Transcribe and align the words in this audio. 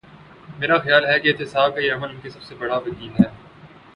میرا 0.59 0.77
خیال 0.77 1.05
ہے 1.05 1.19
کہ 1.19 1.27
احتساب 1.27 1.75
کا 1.75 1.81
یہ 1.81 1.93
عمل 1.93 2.09
ان 2.09 2.19
کا 2.23 2.29
سب 2.29 2.41
سے 2.41 2.55
بڑا 2.55 2.77
وکیل 2.77 3.11
ہے۔ 3.19 3.29